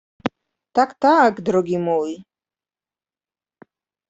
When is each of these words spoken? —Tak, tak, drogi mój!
—Tak, 0.75 0.93
tak, 0.99 1.41
drogi 1.41 1.77
mój! 1.79 2.23